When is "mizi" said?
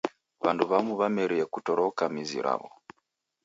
2.13-2.39